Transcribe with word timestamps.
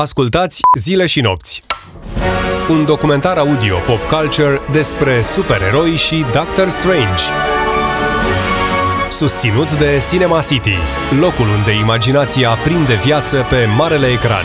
Ascultați 0.00 0.60
Zile 0.78 1.06
și 1.06 1.20
nopți. 1.20 1.62
Un 2.70 2.84
documentar 2.84 3.36
audio 3.36 3.76
pop 3.86 3.98
culture 3.98 4.60
despre 4.72 5.22
supereroi 5.22 5.96
și 5.96 6.24
Doctor 6.32 6.68
Strange. 6.68 7.22
Susținut 9.10 9.78
de 9.78 10.02
Cinema 10.10 10.40
City, 10.40 10.76
locul 11.20 11.46
unde 11.58 11.72
imaginația 11.72 12.50
prinde 12.50 12.94
viață 12.94 13.46
pe 13.48 13.64
marele 13.76 14.06
ecran. 14.06 14.44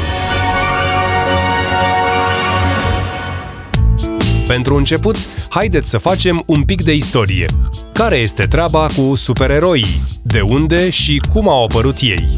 Pentru 4.47 4.75
început, 4.75 5.15
haideți 5.49 5.89
să 5.89 5.97
facem 5.97 6.43
un 6.45 6.63
pic 6.63 6.83
de 6.83 6.93
istorie. 6.93 7.45
Care 7.93 8.15
este 8.15 8.43
treaba 8.43 8.87
cu 8.95 9.15
supereroii? 9.15 10.01
De 10.23 10.41
unde 10.41 10.89
și 10.89 11.21
cum 11.33 11.49
au 11.49 11.63
apărut 11.63 11.97
ei? 12.01 12.37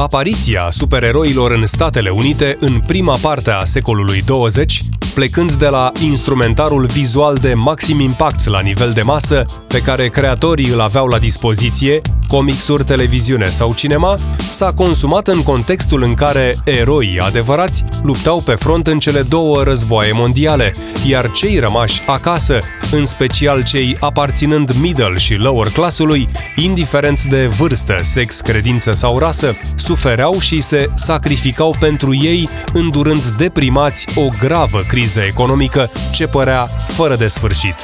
Apariția 0.00 0.68
supereroilor 0.70 1.50
în 1.50 1.66
Statele 1.66 2.10
Unite 2.10 2.56
în 2.60 2.80
prima 2.86 3.16
parte 3.22 3.50
a 3.50 3.64
secolului 3.64 4.22
20 4.22 4.82
plecând 5.14 5.52
de 5.52 5.66
la 5.66 5.92
instrumentarul 6.04 6.86
vizual 6.86 7.36
de 7.36 7.54
maxim 7.54 8.00
impact 8.00 8.46
la 8.46 8.60
nivel 8.60 8.92
de 8.92 9.02
masă, 9.02 9.44
pe 9.68 9.78
care 9.78 10.08
creatorii 10.08 10.68
îl 10.68 10.80
aveau 10.80 11.06
la 11.06 11.18
dispoziție, 11.18 12.00
comicsuri, 12.30 12.84
televiziune 12.84 13.44
sau 13.44 13.74
cinema, 13.74 14.18
s-a 14.50 14.72
consumat 14.72 15.28
în 15.28 15.42
contextul 15.42 16.02
în 16.02 16.14
care 16.14 16.56
eroii 16.64 17.18
adevărați 17.18 17.84
luptau 18.02 18.40
pe 18.44 18.54
front 18.54 18.86
în 18.86 18.98
cele 18.98 19.22
două 19.22 19.62
războaie 19.62 20.12
mondiale, 20.14 20.74
iar 21.06 21.30
cei 21.30 21.58
rămași 21.58 22.02
acasă, 22.06 22.58
în 22.92 23.06
special 23.06 23.62
cei 23.62 23.96
aparținând 24.00 24.72
middle 24.80 25.16
și 25.16 25.34
lower 25.34 25.68
clasului, 25.68 26.28
indiferent 26.56 27.22
de 27.22 27.46
vârstă, 27.46 27.98
sex, 28.02 28.40
credință 28.40 28.92
sau 28.92 29.18
rasă, 29.18 29.56
sufereau 29.74 30.40
și 30.40 30.60
se 30.60 30.90
sacrificau 30.94 31.76
pentru 31.80 32.14
ei, 32.14 32.48
îndurând 32.72 33.24
deprimați 33.26 34.06
o 34.14 34.28
gravă 34.40 34.80
criză 34.88 35.20
economică 35.20 35.90
ce 36.12 36.26
părea 36.26 36.66
fără 36.88 37.16
de 37.16 37.26
sfârșit. 37.26 37.74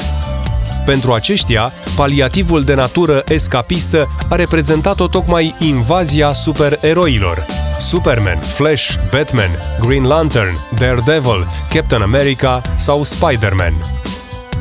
Pentru 0.85 1.13
aceștia, 1.13 1.73
paliativul 1.97 2.65
de 2.65 2.75
natură 2.75 3.23
escapistă 3.29 4.09
a 4.29 4.35
reprezentat-o 4.35 5.09
tocmai 5.09 5.55
invazia 5.59 6.33
supereroilor. 6.33 7.47
Superman, 7.79 8.39
Flash, 8.39 8.95
Batman, 9.11 9.51
Green 9.81 10.05
Lantern, 10.05 10.59
Daredevil, 10.79 11.47
Captain 11.73 12.03
America 12.03 12.63
sau 12.77 13.05
Spider-Man. 13.05 13.75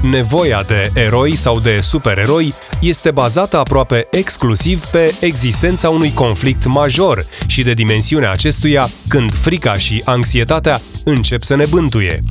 Nevoia 0.01 0.63
de 0.67 0.89
eroi 0.93 1.35
sau 1.35 1.59
de 1.59 1.79
supereroi 1.81 2.53
este 2.81 3.11
bazată 3.11 3.57
aproape 3.57 4.07
exclusiv 4.11 4.85
pe 4.85 5.15
existența 5.21 5.89
unui 5.89 6.13
conflict 6.13 6.65
major 6.65 7.25
și 7.45 7.61
de 7.61 7.73
dimensiunea 7.73 8.31
acestuia 8.31 8.89
când 9.07 9.33
frica 9.33 9.73
și 9.73 10.01
anxietatea 10.05 10.81
încep 11.03 11.43
să 11.43 11.55
ne 11.55 11.65
bântuie. 11.69 12.21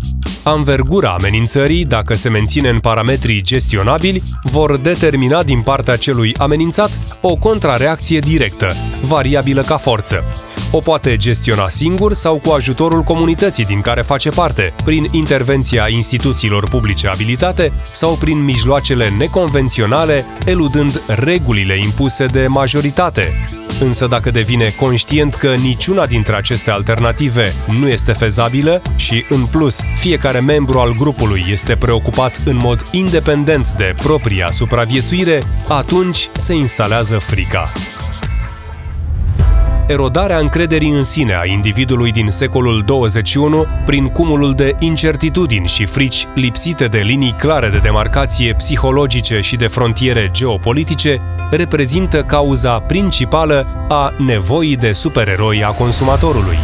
Anvergura 0.44 1.10
amenințării, 1.10 1.84
dacă 1.84 2.14
se 2.14 2.28
menține 2.28 2.68
în 2.68 2.80
parametrii 2.80 3.42
gestionabili, 3.42 4.22
vor 4.42 4.76
determina 4.76 5.42
din 5.42 5.60
partea 5.60 5.96
celui 5.96 6.34
amenințat 6.36 7.18
o 7.20 7.34
contrareacție 7.34 8.18
directă, 8.18 8.72
variabilă 9.06 9.62
ca 9.62 9.76
forță. 9.76 10.24
O 10.76 10.78
poate 10.78 11.16
gestiona 11.16 11.68
singur 11.68 12.12
sau 12.12 12.36
cu 12.36 12.50
ajutorul 12.50 13.02
comunității 13.02 13.64
din 13.64 13.80
care 13.80 14.02
face 14.02 14.30
parte, 14.30 14.72
prin 14.84 15.06
intervenția 15.10 15.88
instituțiilor 15.88 16.68
publice 16.68 17.08
abilitate 17.08 17.72
sau 17.92 18.14
prin 18.14 18.44
mijloacele 18.44 19.08
neconvenționale, 19.18 20.26
eludând 20.46 21.00
regulile 21.06 21.78
impuse 21.78 22.26
de 22.26 22.46
majoritate. 22.46 23.32
Însă 23.80 24.06
dacă 24.06 24.30
devine 24.30 24.74
conștient 24.80 25.34
că 25.34 25.54
niciuna 25.54 26.06
dintre 26.06 26.36
aceste 26.36 26.70
alternative 26.70 27.52
nu 27.78 27.88
este 27.88 28.12
fezabilă 28.12 28.82
și, 28.96 29.24
în 29.28 29.46
plus, 29.46 29.80
fiecare 29.96 30.40
membru 30.40 30.78
al 30.78 30.94
grupului 30.94 31.44
este 31.50 31.76
preocupat 31.76 32.40
în 32.44 32.56
mod 32.56 32.86
independent 32.92 33.72
de 33.72 33.94
propria 33.98 34.50
supraviețuire, 34.50 35.42
atunci 35.68 36.28
se 36.36 36.54
instalează 36.54 37.18
frica 37.18 37.72
erodarea 39.86 40.38
încrederii 40.38 40.90
în 40.90 41.04
sine 41.04 41.34
a 41.34 41.44
individului 41.44 42.10
din 42.10 42.26
secolul 42.28 42.82
21 42.86 43.66
prin 43.86 44.06
cumulul 44.06 44.52
de 44.52 44.74
incertitudini 44.78 45.68
și 45.68 45.84
frici 45.84 46.26
lipsite 46.34 46.86
de 46.86 46.98
linii 46.98 47.34
clare 47.38 47.68
de 47.68 47.78
demarcație 47.78 48.54
psihologice 48.54 49.40
și 49.40 49.56
de 49.56 49.66
frontiere 49.66 50.28
geopolitice, 50.32 51.18
reprezintă 51.50 52.22
cauza 52.22 52.78
principală 52.78 53.86
a 53.88 54.12
nevoii 54.18 54.76
de 54.76 54.92
supereroi 54.92 55.64
a 55.64 55.70
consumatorului. 55.70 56.56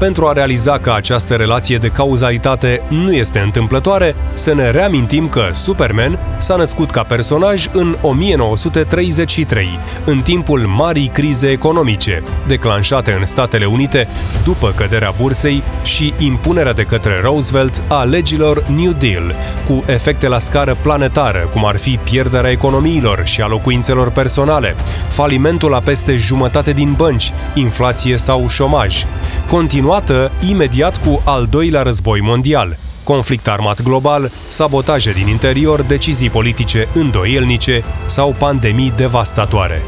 Pentru 0.00 0.26
a 0.26 0.32
realiza 0.32 0.78
că 0.78 0.92
această 0.92 1.34
relație 1.34 1.78
de 1.78 1.88
cauzalitate 1.88 2.82
nu 2.88 3.12
este 3.12 3.38
întâmplătoare, 3.38 4.14
să 4.34 4.54
ne 4.54 4.70
reamintim 4.70 5.28
că 5.28 5.48
Superman 5.52 6.18
s-a 6.38 6.56
născut 6.56 6.90
ca 6.90 7.02
personaj 7.02 7.66
în 7.72 7.96
1933, 8.00 9.78
în 10.04 10.20
timpul 10.20 10.60
marii 10.60 11.08
crize 11.08 11.50
economice, 11.50 12.22
declanșate 12.46 13.12
în 13.12 13.24
Statele 13.24 13.64
Unite 13.64 14.08
după 14.44 14.72
căderea 14.76 15.12
bursei 15.20 15.62
și 15.82 16.14
impunerea 16.18 16.72
de 16.72 16.82
către 16.82 17.20
Roosevelt 17.22 17.82
a 17.88 18.02
legilor 18.02 18.64
New 18.66 18.92
Deal, 18.92 19.34
cu 19.68 19.84
efecte 19.86 20.28
la 20.28 20.38
scară 20.38 20.76
planetară, 20.82 21.48
cum 21.52 21.66
ar 21.66 21.76
fi 21.76 21.98
pierderea 22.04 22.50
economiilor 22.50 23.22
și 23.24 23.42
a 23.42 23.46
locuințelor 23.46 24.10
personale, 24.10 24.74
falimentul 25.08 25.74
a 25.74 25.80
peste 25.80 26.16
jumătate 26.16 26.72
din 26.72 26.94
bănci, 26.96 27.32
inflație 27.54 28.16
sau 28.16 28.48
șomaj. 28.48 29.04
Continua 29.50 29.89
continuată 29.90 30.32
imediat 30.48 31.04
cu 31.04 31.22
al 31.24 31.46
doilea 31.46 31.82
război 31.82 32.20
mondial, 32.20 32.76
conflict 33.04 33.48
armat 33.48 33.82
global, 33.82 34.30
sabotaje 34.48 35.12
din 35.12 35.28
interior, 35.28 35.82
decizii 35.82 36.30
politice 36.30 36.88
îndoielnice 36.94 37.84
sau 38.06 38.34
pandemii 38.38 38.92
devastatoare. 38.96 39.82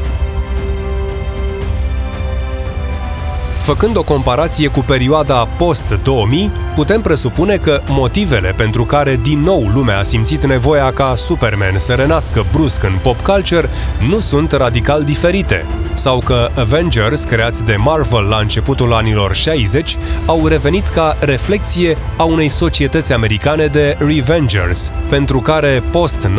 Făcând 3.63 3.97
o 3.97 4.03
comparație 4.03 4.67
cu 4.67 4.79
perioada 4.79 5.47
post-2000, 5.57 6.75
putem 6.75 7.01
presupune 7.01 7.57
că 7.57 7.81
motivele 7.87 8.53
pentru 8.57 8.83
care 8.83 9.19
din 9.21 9.39
nou 9.39 9.69
lumea 9.73 9.99
a 9.99 10.03
simțit 10.03 10.45
nevoia 10.45 10.91
ca 10.91 11.15
Superman 11.15 11.77
să 11.77 11.93
renască 11.93 12.45
brusc 12.51 12.83
în 12.83 12.97
pop 13.01 13.21
culture 13.21 13.69
nu 14.07 14.19
sunt 14.19 14.51
radical 14.51 15.03
diferite, 15.03 15.65
sau 15.93 16.19
că 16.19 16.49
Avengers, 16.55 17.23
creați 17.23 17.63
de 17.63 17.75
Marvel 17.75 18.23
la 18.23 18.37
începutul 18.37 18.93
anilor 18.93 19.35
60, 19.35 19.97
au 20.25 20.47
revenit 20.47 20.87
ca 20.87 21.17
reflecție 21.19 21.97
a 22.17 22.23
unei 22.23 22.49
societăți 22.49 23.13
americane 23.13 23.65
de 23.65 23.97
Revengers, 23.99 24.91
pentru 25.09 25.39
care 25.39 25.83
post-9-11 25.91 26.29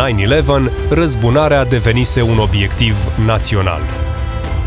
răzbunarea 0.91 1.65
devenise 1.65 2.23
un 2.23 2.39
obiectiv 2.39 2.97
național. 3.25 3.81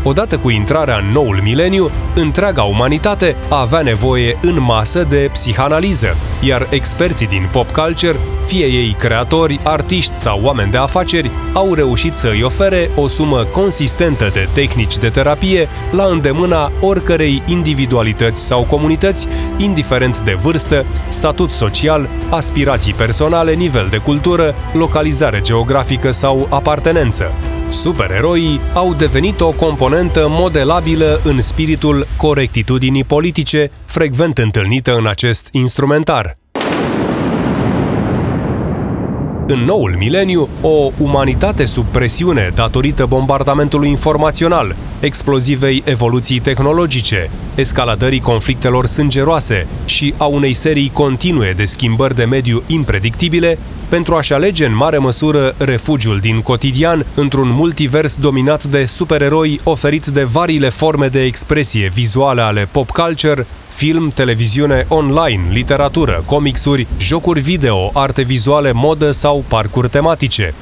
Odată 0.02 0.38
cu 0.38 0.50
intrarea 0.50 0.96
în 0.96 1.12
noul 1.12 1.40
mileniu, 1.42 1.90
întreaga 2.14 2.62
umanitate 2.62 3.36
avea 3.48 3.80
nevoie 3.80 4.38
în 4.42 4.60
masă 4.60 5.06
de 5.08 5.28
psihanaliză, 5.32 6.16
iar 6.40 6.66
experții 6.70 7.26
din 7.26 7.48
pop 7.52 7.70
culture, 7.70 8.16
fie 8.46 8.66
ei 8.66 8.96
creatori, 8.98 9.60
artiști 9.62 10.14
sau 10.14 10.40
oameni 10.42 10.70
de 10.70 10.76
afaceri, 10.76 11.30
au 11.52 11.74
reușit 11.74 12.14
să 12.14 12.28
îi 12.28 12.42
ofere 12.42 12.90
o 12.96 13.08
sumă 13.08 13.44
consistentă 13.52 14.30
de 14.32 14.48
tehnici 14.54 14.96
de 14.96 15.08
terapie 15.08 15.68
la 15.90 16.04
îndemâna 16.04 16.72
oricărei 16.80 17.42
individualități 17.46 18.46
sau 18.46 18.62
comunități, 18.62 19.26
indiferent 19.56 20.20
de 20.20 20.38
vârstă, 20.42 20.84
statut 21.08 21.50
social, 21.50 22.08
aspirații 22.30 22.92
personale, 22.92 23.52
nivel 23.52 23.86
de 23.90 23.96
cultură, 23.98 24.54
localizare 24.72 25.40
geografică 25.40 26.10
sau 26.10 26.46
apartenență. 26.50 27.32
Supereroii 27.68 28.60
au 28.74 28.94
devenit 28.94 29.40
o 29.40 29.50
componentă 29.50 30.26
modelabilă 30.28 31.20
în 31.24 31.40
spiritul 31.40 32.06
corectitudinii 32.16 33.04
politice, 33.04 33.70
frecvent 33.84 34.38
întâlnită 34.38 34.96
în 34.96 35.06
acest 35.06 35.48
instrumentar. 35.52 36.37
În 39.50 39.64
noul 39.64 39.94
mileniu, 39.98 40.48
o 40.60 40.90
umanitate 40.98 41.64
sub 41.64 41.84
presiune 41.84 42.52
datorită 42.54 43.06
bombardamentului 43.06 43.88
informațional, 43.88 44.76
explozivei 45.00 45.82
evoluții 45.86 46.38
tehnologice, 46.38 47.30
escaladării 47.54 48.20
conflictelor 48.20 48.86
sângeroase 48.86 49.66
și 49.84 50.14
a 50.16 50.24
unei 50.24 50.52
serii 50.52 50.90
continue 50.92 51.52
de 51.52 51.64
schimbări 51.64 52.14
de 52.14 52.24
mediu 52.24 52.62
impredictibile, 52.66 53.58
pentru 53.88 54.14
a-și 54.14 54.32
alege 54.32 54.66
în 54.66 54.76
mare 54.76 54.98
măsură 54.98 55.54
refugiul 55.58 56.18
din 56.18 56.40
cotidian 56.40 57.06
într-un 57.14 57.48
multivers 57.50 58.16
dominat 58.16 58.64
de 58.64 58.84
supereroi 58.84 59.60
oferiți 59.64 60.12
de 60.12 60.22
variile 60.22 60.68
forme 60.68 61.06
de 61.08 61.22
expresie 61.22 61.90
vizuale 61.94 62.40
ale 62.40 62.68
pop 62.70 62.90
culture, 62.90 63.46
film, 63.68 64.08
televiziune 64.08 64.84
online, 64.88 65.42
literatură, 65.52 66.22
comicsuri, 66.26 66.86
jocuri 66.98 67.40
video, 67.40 67.90
arte 67.94 68.22
vizuale, 68.22 68.72
modă 68.72 69.10
sau 69.10 69.44
parcuri 69.48 69.88
tematice. 69.88 70.54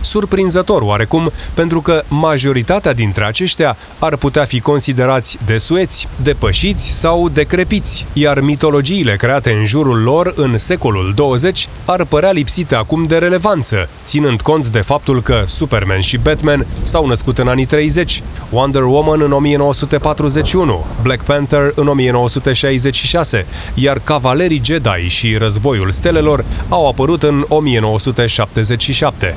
Surprinzător 0.00 0.82
oarecum, 0.82 1.32
pentru 1.54 1.80
că 1.80 2.02
majoritatea 2.08 2.92
dintre 2.92 3.24
aceștia 3.24 3.76
ar 3.98 4.16
putea 4.16 4.44
fi 4.44 4.60
considerați 4.60 5.38
desueți, 5.46 6.08
depășiți 6.22 6.90
sau 6.90 7.28
decrepiți, 7.28 8.06
iar 8.12 8.40
mitologiile 8.40 9.16
create 9.16 9.50
în 9.50 9.64
jurul 9.64 10.02
lor 10.02 10.32
în 10.36 10.58
secolul 10.58 11.12
20 11.16 11.68
ar 11.84 12.04
părea 12.04 12.30
lipsite 12.30 12.74
acum 12.74 13.04
de 13.04 13.16
relevanță, 13.16 13.88
ținând 14.04 14.40
cont 14.40 14.66
de 14.66 14.80
faptul 14.80 15.22
că 15.22 15.44
Superman 15.46 16.00
și 16.00 16.16
Batman 16.16 16.66
s-au 16.82 17.06
născut 17.06 17.38
în 17.38 17.48
anii 17.48 17.64
30, 17.64 18.22
Wonder 18.50 18.82
Woman 18.82 19.20
în 19.20 19.32
1941, 19.32 20.84
Black 21.02 21.22
Panther 21.22 21.72
în 21.74 21.88
1966, 21.88 23.46
iar 23.74 24.00
Cavalerii 24.04 24.62
Jedi 24.64 25.06
și 25.06 25.36
Războiul 25.36 25.90
Stelelor 25.90 26.44
au 26.68 26.88
apărut 26.88 27.22
în 27.22 27.44
1977. 27.48 29.36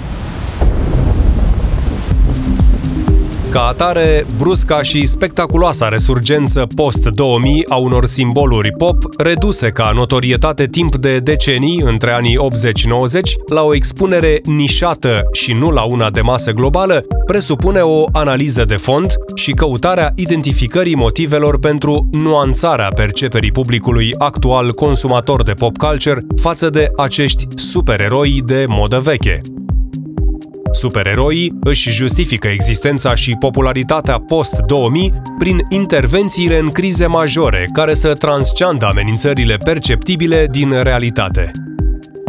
Ca 3.53 3.67
atare, 3.67 4.25
brusca 4.37 4.81
și 4.81 5.05
spectaculoasa 5.05 5.87
resurgență 5.87 6.67
post-2000 6.75 7.11
a 7.67 7.75
unor 7.75 8.05
simboluri 8.05 8.71
pop, 8.71 8.97
reduse 9.17 9.69
ca 9.69 9.91
notorietate 9.95 10.67
timp 10.67 10.95
de 10.95 11.19
decenii 11.19 11.81
între 11.85 12.11
anii 12.11 12.37
80-90, 12.37 12.41
la 13.49 13.61
o 13.61 13.75
expunere 13.75 14.41
nișată 14.43 15.21
și 15.31 15.53
nu 15.53 15.71
la 15.71 15.81
una 15.81 16.09
de 16.09 16.21
masă 16.21 16.51
globală, 16.51 17.05
presupune 17.25 17.79
o 17.79 18.05
analiză 18.11 18.65
de 18.65 18.75
fond 18.75 19.13
și 19.35 19.51
căutarea 19.51 20.11
identificării 20.15 20.95
motivelor 20.95 21.59
pentru 21.59 22.07
nuanțarea 22.11 22.89
perceperii 22.95 23.51
publicului 23.51 24.13
actual 24.17 24.71
consumator 24.71 25.43
de 25.43 25.53
pop 25.53 25.77
culture 25.77 26.25
față 26.41 26.69
de 26.69 26.91
acești 26.97 27.47
supereroi 27.55 28.41
de 28.45 28.65
modă 28.67 28.99
veche. 28.99 29.41
Supereroii 30.73 31.53
își 31.61 31.91
justifică 31.91 32.47
existența 32.47 33.15
și 33.15 33.35
popularitatea 33.39 34.17
post-2000 34.17 34.61
prin 35.37 35.57
intervențiile 35.69 36.57
în 36.57 36.69
crize 36.69 37.05
majore 37.05 37.69
care 37.73 37.93
să 37.93 38.13
transceandă 38.13 38.85
amenințările 38.85 39.57
perceptibile 39.57 40.47
din 40.51 40.83
realitate. 40.83 41.51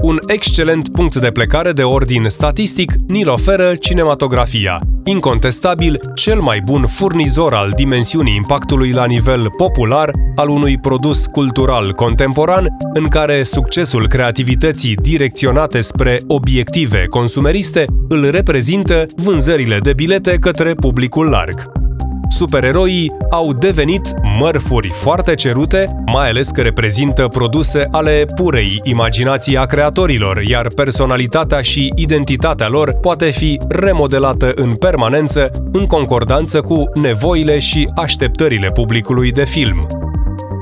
Un 0.04 0.18
excelent 0.26 0.88
punct 0.88 1.16
de 1.16 1.30
plecare 1.30 1.72
de 1.72 1.82
ordin 1.82 2.26
statistic 2.28 2.92
ni-l 3.06 3.28
oferă 3.28 3.74
cinematografia, 3.74 4.80
incontestabil 5.04 6.00
cel 6.14 6.40
mai 6.40 6.60
bun 6.64 6.86
furnizor 6.86 7.54
al 7.54 7.72
dimensiunii 7.76 8.34
impactului 8.34 8.90
la 8.90 9.04
nivel 9.04 9.50
popular 9.56 10.10
al 10.36 10.48
unui 10.48 10.78
produs 10.78 11.26
cultural 11.26 11.92
contemporan, 11.92 12.68
în 12.92 13.08
care 13.08 13.42
succesul 13.42 14.08
creativității 14.08 14.94
direcționate 14.94 15.80
spre 15.80 16.20
obiective 16.26 17.06
consumeriste 17.06 17.84
îl 18.08 18.30
reprezintă 18.30 19.06
vânzările 19.16 19.78
de 19.78 19.92
bilete 19.92 20.36
către 20.40 20.74
publicul 20.74 21.28
larg 21.28 21.83
supereroii 22.29 23.12
au 23.31 23.53
devenit 23.53 24.15
mărfuri 24.38 24.88
foarte 24.88 25.35
cerute, 25.35 26.03
mai 26.06 26.29
ales 26.29 26.50
că 26.50 26.61
reprezintă 26.61 27.29
produse 27.29 27.88
ale 27.91 28.25
purei 28.35 28.81
imaginații 28.82 29.56
a 29.56 29.65
creatorilor, 29.65 30.43
iar 30.43 30.69
personalitatea 30.69 31.61
și 31.61 31.93
identitatea 31.97 32.69
lor 32.69 32.93
poate 33.00 33.31
fi 33.31 33.61
remodelată 33.69 34.53
în 34.55 34.75
permanență 34.75 35.50
în 35.73 35.87
concordanță 35.87 36.61
cu 36.61 36.85
nevoile 36.94 37.59
și 37.59 37.88
așteptările 37.94 38.71
publicului 38.71 39.31
de 39.32 39.44
film 39.44 40.03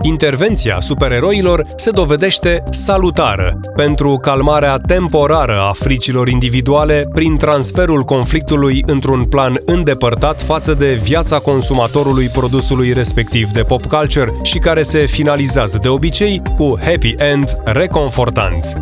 intervenția 0.03 0.81
supereroilor 0.81 1.67
se 1.77 1.91
dovedește 1.91 2.63
salutară 2.71 3.61
pentru 3.77 4.17
calmarea 4.17 4.77
temporară 4.77 5.59
a 5.69 5.73
fricilor 5.73 6.29
individuale 6.29 7.05
prin 7.13 7.37
transferul 7.37 8.03
conflictului 8.03 8.83
într-un 8.87 9.25
plan 9.25 9.57
îndepărtat 9.65 10.41
față 10.41 10.75
de 10.75 11.01
viața 11.03 11.39
consumatorului 11.39 12.27
produsului 12.27 12.93
respectiv 12.93 13.51
de 13.51 13.63
pop 13.63 13.83
culture 13.83 14.33
și 14.43 14.59
care 14.59 14.83
se 14.83 15.07
finalizează 15.07 15.79
de 15.83 15.89
obicei 15.89 16.43
cu 16.57 16.79
happy 16.83 17.15
end 17.17 17.57
reconfortant. 17.65 18.73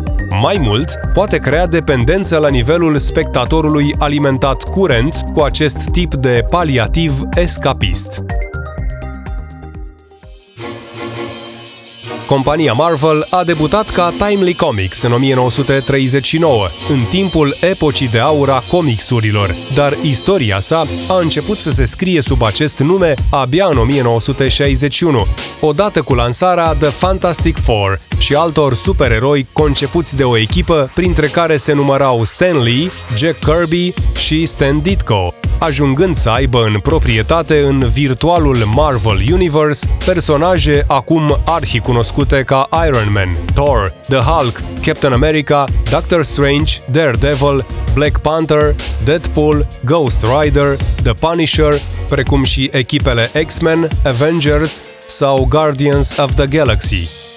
Mai 0.41 0.57
mult, 0.57 0.99
poate 1.13 1.37
crea 1.37 1.67
dependență 1.67 2.37
la 2.37 2.49
nivelul 2.49 2.97
spectatorului 2.97 3.95
alimentat 3.97 4.63
curent 4.63 5.23
cu 5.33 5.41
acest 5.41 5.89
tip 5.89 6.13
de 6.13 6.43
paliativ 6.49 7.21
escapist. 7.35 8.23
Compania 12.31 12.73
Marvel 12.73 13.27
a 13.29 13.43
debutat 13.43 13.89
ca 13.89 14.13
Timely 14.17 14.53
Comics 14.53 15.01
în 15.01 15.11
1939, 15.11 16.69
în 16.89 17.03
timpul 17.09 17.57
epocii 17.59 18.07
de 18.07 18.19
aur 18.19 18.49
a 18.49 18.63
comicsurilor, 18.67 19.55
dar 19.73 19.97
istoria 20.01 20.59
sa 20.59 20.85
a 21.07 21.19
început 21.19 21.57
să 21.57 21.71
se 21.71 21.85
scrie 21.85 22.21
sub 22.21 22.41
acest 22.41 22.79
nume 22.79 23.13
abia 23.29 23.65
în 23.65 23.77
1961, 23.77 25.27
odată 25.59 26.01
cu 26.01 26.13
lansarea 26.13 26.73
The 26.73 26.89
Fantastic 26.89 27.57
Four 27.57 28.01
și 28.17 28.35
altor 28.35 28.73
supereroi 28.73 29.47
concepuți 29.53 30.15
de 30.15 30.23
o 30.23 30.37
echipă, 30.37 30.91
printre 30.93 31.27
care 31.27 31.55
se 31.57 31.73
numărau 31.73 32.23
Stan 32.23 32.63
Lee, 32.63 32.91
Jack 33.17 33.39
Kirby 33.39 33.93
și 34.17 34.45
Stan 34.45 34.81
Ditko, 34.81 35.33
ajungând 35.61 36.15
să 36.15 36.29
aibă 36.29 36.63
în 36.63 36.79
proprietate 36.79 37.61
în 37.61 37.87
virtualul 37.87 38.57
Marvel 38.57 39.21
Universe 39.31 39.87
personaje 40.05 40.83
acum 40.87 41.37
arhi-cunoscute 41.45 42.43
ca 42.43 42.67
Iron 42.87 43.11
Man, 43.13 43.29
Thor, 43.53 43.93
The 44.07 44.17
Hulk, 44.17 44.61
Captain 44.81 45.13
America, 45.13 45.65
Doctor 45.89 46.23
Strange, 46.23 46.73
Daredevil, 46.91 47.65
Black 47.93 48.17
Panther, 48.17 48.75
Deadpool, 49.03 49.67
Ghost 49.85 50.25
Rider, 50.39 50.77
The 51.03 51.13
Punisher, 51.13 51.73
precum 52.09 52.43
și 52.43 52.69
echipele 52.73 53.31
X-Men, 53.45 53.87
Avengers 54.05 54.81
sau 55.07 55.45
Guardians 55.49 56.17
of 56.17 56.33
the 56.35 56.47
Galaxy. 56.47 57.30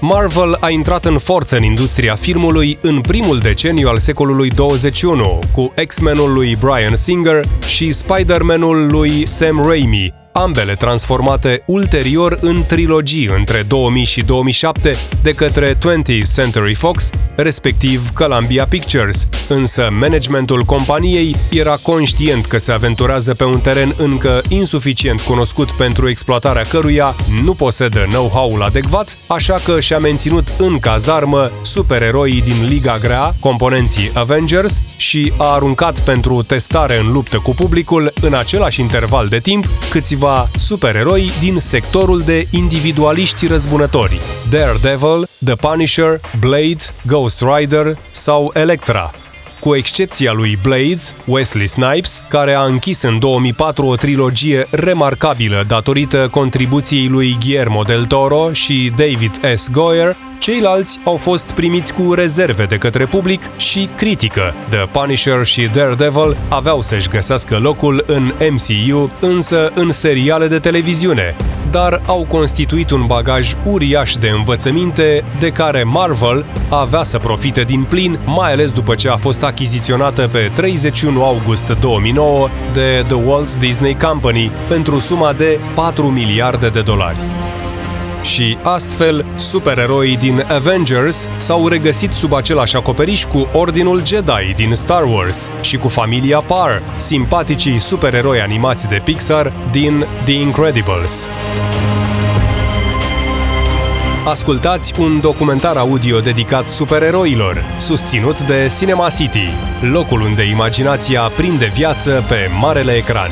Marvel 0.00 0.56
a 0.60 0.70
intrat 0.70 1.04
în 1.04 1.18
forță 1.18 1.56
în 1.56 1.62
industria 1.62 2.14
filmului 2.14 2.78
în 2.82 3.00
primul 3.00 3.38
deceniu 3.38 3.88
al 3.88 3.98
secolului 3.98 4.50
21, 4.50 5.38
cu 5.52 5.72
X-Men-ul 5.86 6.32
lui 6.32 6.56
Brian 6.60 6.96
Singer 6.96 7.44
și 7.66 7.90
Spider-Man-ul 7.90 8.86
lui 8.90 9.26
Sam 9.26 9.62
Raimi, 9.66 10.14
ambele 10.38 10.74
transformate 10.74 11.62
ulterior 11.66 12.38
în 12.40 12.64
trilogii 12.66 13.30
între 13.36 13.64
2000 13.68 14.04
și 14.04 14.22
2007 14.22 14.96
de 15.22 15.32
către 15.32 15.74
20th 15.74 16.34
Century 16.34 16.74
Fox, 16.74 17.10
respectiv 17.36 18.10
Columbia 18.10 18.66
Pictures, 18.66 19.28
însă 19.48 19.88
managementul 20.00 20.62
companiei 20.62 21.36
era 21.50 21.76
conștient 21.82 22.46
că 22.46 22.58
se 22.58 22.72
aventurează 22.72 23.32
pe 23.32 23.44
un 23.44 23.60
teren 23.60 23.94
încă 23.96 24.42
insuficient 24.48 25.20
cunoscut 25.20 25.70
pentru 25.70 26.08
exploatarea 26.08 26.62
căruia 26.62 27.14
nu 27.42 27.54
posedă 27.54 28.06
know-how-ul 28.08 28.62
adecvat, 28.62 29.18
așa 29.26 29.60
că 29.64 29.80
și-a 29.80 29.98
menținut 29.98 30.52
în 30.58 30.78
cazarmă 30.78 31.50
supereroii 31.62 32.42
din 32.42 32.68
Liga 32.68 32.98
Grea, 32.98 33.34
componenții 33.40 34.10
Avengers, 34.14 34.82
și 34.96 35.32
a 35.36 35.44
aruncat 35.44 36.00
pentru 36.00 36.42
testare 36.42 36.98
în 36.98 37.12
luptă 37.12 37.38
cu 37.38 37.54
publicul 37.54 38.12
în 38.20 38.34
același 38.34 38.80
interval 38.80 39.28
de 39.28 39.38
timp 39.38 39.68
câțiva 39.90 40.27
câțiva 40.28 40.48
supereroi 40.56 41.30
din 41.40 41.58
sectorul 41.58 42.20
de 42.20 42.46
individualiști 42.50 43.46
răzbunători, 43.46 44.20
Daredevil, 44.50 45.28
The 45.44 45.54
Punisher, 45.54 46.20
Blade, 46.40 46.84
Ghost 47.06 47.44
Rider 47.54 47.98
sau 48.10 48.50
Electra, 48.54 49.12
cu 49.68 49.76
excepția 49.76 50.32
lui 50.32 50.58
Blade, 50.62 51.00
Wesley 51.24 51.66
Snipes, 51.66 52.22
care 52.28 52.52
a 52.52 52.62
închis 52.62 53.02
în 53.02 53.18
2004 53.18 53.86
o 53.86 53.96
trilogie 53.96 54.66
remarcabilă 54.70 55.64
datorită 55.66 56.28
contribuției 56.30 57.08
lui 57.08 57.36
Guillermo 57.40 57.82
del 57.82 58.04
Toro 58.04 58.52
și 58.52 58.92
David 58.96 59.56
S. 59.56 59.70
Goyer, 59.70 60.16
Ceilalți 60.38 61.00
au 61.04 61.16
fost 61.16 61.52
primiți 61.52 61.92
cu 61.92 62.14
rezerve 62.14 62.64
de 62.64 62.76
către 62.76 63.06
public 63.06 63.56
și 63.56 63.88
critică. 63.96 64.54
The 64.70 64.86
Punisher 64.92 65.44
și 65.44 65.62
Daredevil 65.62 66.36
aveau 66.48 66.82
să-și 66.82 67.08
găsească 67.08 67.58
locul 67.58 68.04
în 68.06 68.32
MCU, 68.50 69.12
însă 69.20 69.72
în 69.74 69.92
seriale 69.92 70.46
de 70.46 70.58
televiziune, 70.58 71.36
dar 71.70 72.02
au 72.06 72.26
constituit 72.28 72.90
un 72.90 73.06
bagaj 73.06 73.54
uriaș 73.64 74.12
de 74.12 74.28
învățăminte 74.28 75.24
de 75.38 75.50
care 75.50 75.82
Marvel 75.82 76.46
avea 76.70 77.02
să 77.02 77.18
profite 77.18 77.62
din 77.62 77.84
plin, 77.84 78.20
mai 78.26 78.52
ales 78.52 78.70
după 78.70 78.94
ce 78.94 79.08
a 79.08 79.16
fost 79.16 79.42
achiziționată 79.42 80.28
pe 80.28 80.50
31 80.54 81.24
august 81.24 81.76
2009 81.80 82.48
de 82.72 83.04
The 83.06 83.16
Walt 83.16 83.54
Disney 83.54 83.96
Company 83.96 84.50
pentru 84.68 84.98
suma 84.98 85.32
de 85.32 85.60
4 85.74 86.06
miliarde 86.06 86.68
de 86.68 86.80
dolari 86.80 87.47
și 88.22 88.56
astfel 88.62 89.24
supereroii 89.36 90.16
din 90.16 90.44
Avengers 90.48 91.28
s-au 91.36 91.68
regăsit 91.68 92.12
sub 92.12 92.32
același 92.32 92.76
acoperiș 92.76 93.24
cu 93.24 93.48
Ordinul 93.52 94.06
Jedi 94.06 94.52
din 94.54 94.74
Star 94.74 95.04
Wars 95.04 95.50
și 95.60 95.76
cu 95.76 95.88
familia 95.88 96.40
Parr, 96.40 96.82
simpaticii 96.96 97.78
supereroi 97.78 98.40
animați 98.40 98.88
de 98.88 99.00
Pixar 99.04 99.52
din 99.70 100.06
The 100.24 100.34
Incredibles. 100.34 101.28
Ascultați 104.28 105.00
un 105.00 105.20
documentar 105.20 105.76
audio 105.76 106.20
dedicat 106.20 106.66
supereroilor, 106.66 107.64
susținut 107.78 108.40
de 108.40 108.72
Cinema 108.78 109.08
City, 109.08 109.48
locul 109.92 110.20
unde 110.20 110.42
imaginația 110.42 111.20
prinde 111.20 111.66
viață 111.74 112.24
pe 112.28 112.50
marele 112.60 112.92
ecran. 112.92 113.30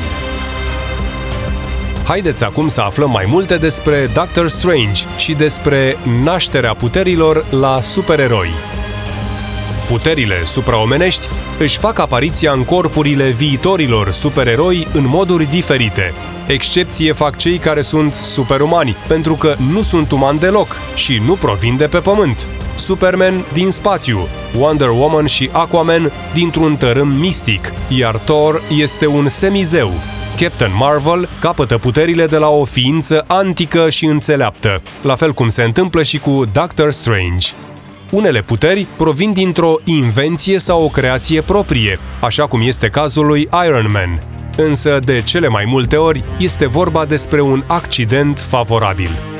Haideți 2.07 2.43
acum 2.43 2.67
să 2.67 2.81
aflăm 2.81 3.11
mai 3.11 3.25
multe 3.27 3.57
despre 3.57 4.09
Doctor 4.13 4.47
Strange 4.47 5.03
și 5.17 5.33
despre 5.33 5.97
nașterea 6.23 6.73
puterilor 6.73 7.45
la 7.49 7.81
supereroi. 7.81 8.49
Puterile 9.87 10.43
supraomenești 10.43 11.27
își 11.59 11.77
fac 11.77 11.99
apariția 11.99 12.51
în 12.51 12.63
corpurile 12.63 13.29
viitorilor 13.29 14.11
supereroi 14.11 14.87
în 14.93 15.07
moduri 15.07 15.45
diferite. 15.45 16.13
Excepție 16.47 17.11
fac 17.11 17.37
cei 17.37 17.57
care 17.57 17.81
sunt 17.81 18.13
superumani, 18.13 18.95
pentru 19.07 19.33
că 19.33 19.55
nu 19.71 19.81
sunt 19.81 20.11
umani 20.11 20.39
deloc 20.39 20.75
și 20.95 21.21
nu 21.25 21.33
provin 21.33 21.77
de 21.77 21.85
pe 21.87 21.97
pământ. 21.97 22.47
Superman 22.75 23.45
din 23.53 23.69
spațiu, 23.69 24.27
Wonder 24.57 24.89
Woman 24.89 25.25
și 25.25 25.49
Aquaman 25.51 26.11
dintr-un 26.33 26.75
tărâm 26.75 27.07
mistic, 27.07 27.73
iar 27.87 28.17
Thor 28.17 28.61
este 28.69 29.07
un 29.07 29.27
semizeu. 29.27 29.93
Captain 30.39 30.71
Marvel 30.79 31.29
capătă 31.39 31.77
puterile 31.77 32.25
de 32.25 32.37
la 32.37 32.49
o 32.49 32.65
ființă 32.65 33.23
antică 33.27 33.89
și 33.89 34.05
înțeleaptă, 34.05 34.81
la 35.01 35.15
fel 35.15 35.33
cum 35.33 35.47
se 35.47 35.63
întâmplă 35.63 36.03
și 36.03 36.19
cu 36.19 36.45
Doctor 36.53 36.91
Strange. 36.91 37.47
Unele 38.11 38.41
puteri 38.41 38.87
provin 38.97 39.33
dintr-o 39.33 39.73
invenție 39.83 40.59
sau 40.59 40.83
o 40.83 40.87
creație 40.87 41.41
proprie, 41.41 41.99
așa 42.21 42.47
cum 42.47 42.61
este 42.61 42.89
cazul 42.89 43.25
lui 43.25 43.49
Iron 43.65 43.91
Man. 43.91 44.23
Însă, 44.57 44.99
de 45.03 45.21
cele 45.21 45.47
mai 45.47 45.63
multe 45.67 45.95
ori, 45.95 46.23
este 46.39 46.67
vorba 46.67 47.05
despre 47.05 47.41
un 47.41 47.63
accident 47.67 48.39
favorabil. 48.39 49.36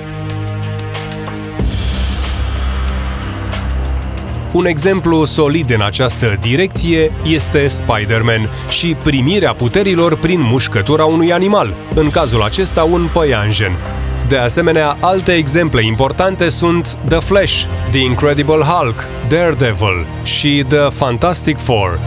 Un 4.58 4.66
exemplu 4.66 5.26
solid 5.26 5.70
în 5.72 5.82
această 5.82 6.38
direcție 6.40 7.12
este 7.26 7.68
Spider-Man 7.68 8.50
și 8.70 8.96
primirea 9.04 9.54
puterilor 9.54 10.18
prin 10.18 10.42
mușcătura 10.42 11.06
unui 11.06 11.34
animal, 11.34 11.74
în 11.96 12.10
cazul 12.10 12.42
acesta 12.42 12.84
un 12.84 13.10
păianjen. 13.14 13.78
De 14.28 14.38
asemenea, 14.38 14.98
alte 15.02 15.32
exemple 15.32 15.86
importante 15.86 16.50
sunt 16.50 16.98
The 17.10 17.20
Flash, 17.20 17.64
The 17.92 18.00
Incredible 18.00 18.64
Hulk, 18.64 19.08
Daredevil 19.30 20.08
și 20.24 20.64
The 20.68 20.90
Fantastic 20.90 21.58
Four. 21.58 22.00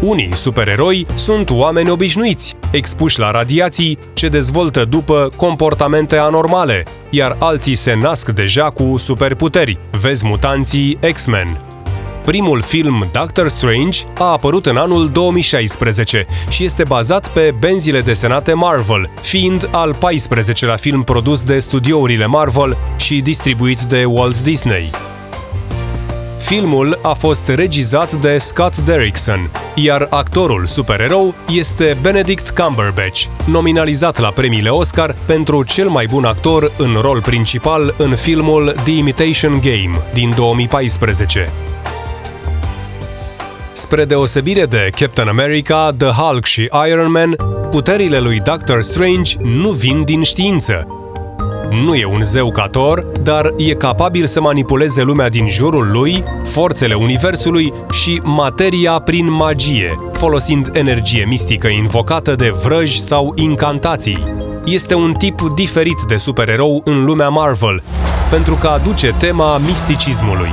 Unii 0.00 0.36
supereroi 0.36 1.06
sunt 1.14 1.50
oameni 1.50 1.90
obișnuiți, 1.90 2.56
expuși 2.70 3.18
la 3.18 3.30
radiații, 3.30 3.98
ce 4.14 4.28
dezvoltă 4.28 4.84
după 4.84 5.30
comportamente 5.36 6.16
anormale, 6.16 6.84
iar 7.14 7.36
alții 7.38 7.74
se 7.74 7.94
nasc 7.94 8.28
deja 8.28 8.70
cu 8.70 8.96
superputeri. 8.96 9.78
Vezi 10.00 10.26
mutanții 10.26 10.98
X-Men. 11.12 11.60
Primul 12.24 12.60
film 12.60 13.08
Doctor 13.12 13.48
Strange 13.48 13.98
a 14.18 14.24
apărut 14.24 14.66
în 14.66 14.76
anul 14.76 15.08
2016 15.08 16.24
și 16.48 16.64
este 16.64 16.84
bazat 16.84 17.28
pe 17.28 17.54
benzile 17.58 18.00
desenate 18.00 18.52
Marvel, 18.52 19.10
fiind 19.22 19.68
al 19.72 19.96
14-lea 19.96 20.76
film 20.76 21.02
produs 21.02 21.44
de 21.44 21.58
studiourile 21.58 22.26
Marvel 22.26 22.76
și 22.96 23.20
distribuit 23.20 23.80
de 23.80 24.04
Walt 24.04 24.42
Disney. 24.42 25.11
Filmul 26.52 26.98
a 27.02 27.12
fost 27.12 27.48
regizat 27.48 28.12
de 28.12 28.38
Scott 28.38 28.76
Derrickson, 28.76 29.50
iar 29.74 30.06
actorul 30.10 30.66
supererou 30.66 31.34
este 31.48 31.96
Benedict 32.02 32.50
Cumberbatch, 32.50 33.24
nominalizat 33.46 34.18
la 34.18 34.30
premiile 34.30 34.68
Oscar 34.68 35.16
pentru 35.26 35.64
cel 35.64 35.88
mai 35.88 36.06
bun 36.06 36.24
actor 36.24 36.72
în 36.78 36.96
rol 37.00 37.20
principal 37.20 37.94
în 37.98 38.16
filmul 38.16 38.74
The 38.84 38.96
Imitation 38.96 39.60
Game 39.60 40.04
din 40.12 40.32
2014. 40.36 41.50
Spre 43.72 44.04
deosebire 44.04 44.64
de 44.64 44.90
Captain 44.96 45.28
America, 45.28 45.94
The 45.96 46.08
Hulk 46.08 46.44
și 46.44 46.68
Iron 46.88 47.10
Man, 47.10 47.36
puterile 47.70 48.18
lui 48.18 48.40
Doctor 48.40 48.82
Strange 48.82 49.36
nu 49.38 49.70
vin 49.70 50.04
din 50.04 50.22
știință, 50.22 50.86
nu 51.72 51.94
e 51.94 52.04
un 52.04 52.22
zeu 52.22 52.50
ca 52.50 52.68
Thor, 52.68 53.06
dar 53.22 53.52
e 53.56 53.74
capabil 53.74 54.26
să 54.26 54.40
manipuleze 54.40 55.02
lumea 55.02 55.28
din 55.28 55.48
jurul 55.48 55.90
lui, 55.90 56.24
forțele 56.44 56.94
universului 56.94 57.72
și 57.92 58.20
materia 58.24 58.92
prin 58.92 59.30
magie, 59.30 59.96
folosind 60.12 60.70
energie 60.72 61.24
mistică 61.28 61.68
invocată 61.68 62.34
de 62.34 62.54
vrăji 62.62 63.00
sau 63.00 63.32
incantații. 63.36 64.24
Este 64.64 64.94
un 64.94 65.12
tip 65.12 65.40
diferit 65.54 66.00
de 66.08 66.16
supererou 66.16 66.82
în 66.84 67.04
lumea 67.04 67.28
Marvel, 67.28 67.82
pentru 68.30 68.54
că 68.54 68.68
aduce 68.68 69.14
tema 69.18 69.58
misticismului. 69.58 70.50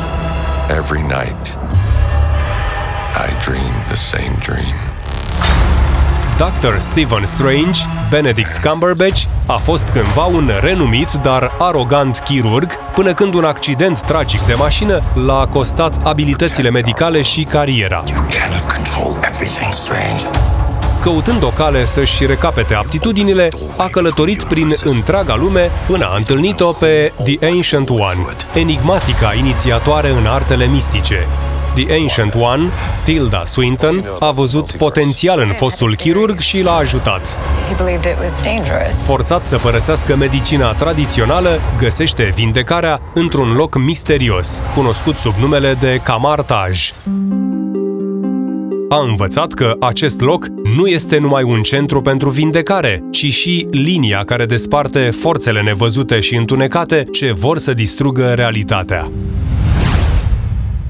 Every 0.78 1.02
night, 1.02 1.58
I 3.30 3.46
dream 3.46 3.84
the 3.88 3.96
same 3.96 4.38
dream. 4.42 4.89
Dr. 6.40 6.78
Stephen 6.78 7.26
Strange, 7.26 7.80
Benedict 8.10 8.58
Cumberbatch, 8.58 9.24
a 9.46 9.56
fost 9.58 9.90
cândva 9.90 10.24
un 10.24 10.52
renumit, 10.62 11.12
dar 11.12 11.56
arogant 11.58 12.20
chirurg, 12.20 12.74
până 12.96 13.14
când 13.14 13.34
un 13.34 13.44
accident 13.44 14.02
tragic 14.02 14.42
de 14.42 14.54
mașină 14.54 15.04
l-a 15.26 15.48
costat 15.48 16.08
abilitățile 16.08 16.70
medicale 16.70 17.22
și 17.22 17.44
cariera. 17.44 18.04
Căutând 21.02 21.44
o 21.44 21.50
cale 21.50 21.86
să-și 21.86 22.26
recapete 22.26 22.74
aptitudinile, 22.74 23.50
a 23.78 23.88
călătorit 23.88 24.44
prin 24.44 24.74
întreaga 24.84 25.36
lume 25.36 25.72
până 25.88 26.06
a 26.12 26.16
întâlnit-o 26.16 26.72
pe 26.72 27.14
The 27.24 27.38
Ancient 27.42 27.90
One, 27.90 28.36
enigmatica 28.54 29.34
inițiatoare 29.34 30.10
în 30.10 30.26
artele 30.26 30.66
mistice, 30.66 31.28
The 31.80 31.94
Ancient 31.94 32.34
One, 32.36 32.70
Tilda 33.04 33.46
Swinton, 33.46 34.10
a 34.20 34.32
văzut 34.32 34.72
potențial 34.72 35.40
în 35.40 35.54
fostul 35.54 35.96
chirurg 35.96 36.40
și 36.40 36.62
l-a 36.62 36.76
ajutat. 36.76 37.40
Forțat 39.04 39.46
să 39.46 39.58
părăsească 39.58 40.16
medicina 40.16 40.74
tradițională, 40.74 41.60
găsește 41.78 42.32
vindecarea 42.36 43.00
într-un 43.14 43.54
loc 43.54 43.78
misterios, 43.78 44.62
cunoscut 44.76 45.16
sub 45.16 45.34
numele 45.40 45.78
de 45.80 46.00
Camartaj. 46.04 46.92
A 48.90 49.02
învățat 49.08 49.54
că 49.54 49.76
acest 49.80 50.22
loc 50.22 50.46
nu 50.76 50.88
este 50.88 51.18
numai 51.18 51.44
un 51.44 51.62
centru 51.62 52.02
pentru 52.02 52.30
vindecare, 52.30 53.04
ci 53.12 53.34
și 53.34 53.68
linia 53.72 54.24
care 54.24 54.46
desparte 54.46 55.00
forțele 55.00 55.62
nevăzute 55.62 56.20
și 56.20 56.36
întunecate 56.36 57.04
ce 57.12 57.32
vor 57.32 57.58
să 57.58 57.74
distrugă 57.74 58.34
realitatea. 58.34 59.12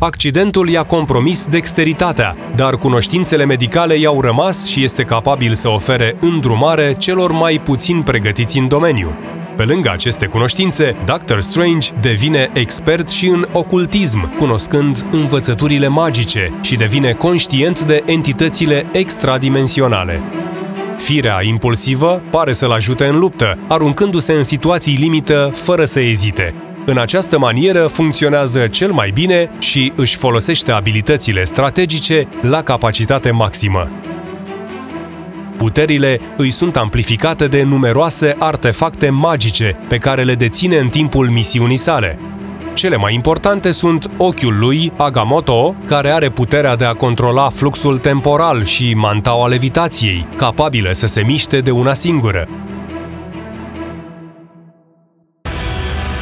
Accidentul 0.02 0.70
i-a 0.70 0.84
compromis 0.84 1.46
dexteritatea, 1.46 2.36
dar 2.56 2.76
cunoștințele 2.76 3.46
medicale 3.46 3.96
i-au 3.98 4.22
rămas 4.22 4.66
și 4.66 4.84
este 4.84 5.04
capabil 5.04 5.54
să 5.54 5.70
ofere 5.70 6.16
îndrumare 6.20 6.96
celor 6.98 7.32
mai 7.32 7.62
puțin 7.64 8.02
pregătiți 8.02 8.58
în 8.58 8.68
domeniu. 8.68 9.14
Pe 9.56 9.64
lângă 9.64 9.92
aceste 9.92 10.26
cunoștințe, 10.26 10.96
Doctor 11.06 11.42
Strange 11.42 11.90
devine 12.02 12.50
expert 12.54 13.10
și 13.10 13.28
în 13.28 13.46
ocultism, 13.52 14.38
cunoscând 14.38 15.06
învățăturile 15.12 15.88
magice 15.88 16.60
și 16.62 16.76
devine 16.76 17.12
conștient 17.12 17.82
de 17.82 18.04
entitățile 18.06 18.86
extradimensionale. 18.92 20.22
Firea 20.98 21.44
impulsivă 21.44 22.22
pare 22.30 22.52
să-l 22.52 22.72
ajute 22.72 23.06
în 23.06 23.20
luptă, 23.20 23.58
aruncându-se 23.68 24.34
în 24.34 24.44
situații 24.44 24.98
limită 25.00 25.52
fără 25.54 25.86
să 25.86 26.00
ezite, 26.00 26.54
în 26.90 26.98
această 26.98 27.38
manieră 27.38 27.88
funcționează 27.88 28.68
cel 28.68 28.92
mai 28.92 29.12
bine 29.14 29.50
și 29.60 29.94
își 29.96 30.16
folosește 30.16 30.72
abilitățile 30.72 31.44
strategice 31.44 32.28
la 32.42 32.62
capacitate 32.62 33.32
maximă. 33.32 33.90
Puterile 35.58 36.20
îi 36.38 36.52
sunt 36.52 36.78
amplificate 36.78 37.48
de 37.48 37.64
numeroase 37.64 38.36
artefacte 38.40 39.10
magice 39.10 39.76
pe 39.88 39.98
care 39.98 40.24
le 40.24 40.36
deține 40.36 40.78
în 40.78 40.90
timpul 40.90 41.30
misiunii 41.30 41.76
sale. 41.78 42.20
Cele 42.74 42.96
mai 42.96 43.14
importante 43.14 43.72
sunt 43.72 44.10
ochiul 44.18 44.60
lui, 44.60 44.92
Agamotto, 44.98 45.76
care 45.86 46.10
are 46.10 46.30
puterea 46.30 46.76
de 46.76 46.86
a 46.86 46.94
controla 46.94 47.50
fluxul 47.50 47.98
temporal 47.98 48.64
și 48.64 48.94
mantaua 48.94 49.48
levitației, 49.48 50.28
capabilă 50.38 50.90
să 50.92 51.08
se 51.08 51.22
miște 51.22 51.60
de 51.60 51.72
una 51.72 51.94
singură, 51.94 52.48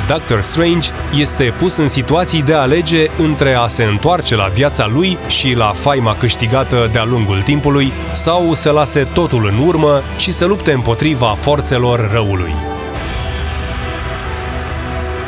Doctor 0.07 0.41
Strange 0.41 0.89
este 1.19 1.53
pus 1.57 1.77
în 1.77 1.87
situații 1.87 2.43
de 2.43 2.53
a 2.53 2.61
alege 2.61 3.07
între 3.17 3.53
a 3.53 3.67
se 3.67 3.83
întoarce 3.83 4.35
la 4.35 4.47
viața 4.47 4.87
lui 4.87 5.17
și 5.27 5.53
la 5.53 5.71
faima 5.73 6.15
câștigată 6.15 6.89
de-a 6.91 7.03
lungul 7.03 7.41
timpului 7.41 7.91
sau 8.13 8.53
să 8.53 8.69
lase 8.69 9.03
totul 9.03 9.45
în 9.45 9.67
urmă 9.67 10.01
și 10.17 10.31
să 10.31 10.45
lupte 10.45 10.71
împotriva 10.71 11.35
forțelor 11.39 12.11
răului. 12.11 12.76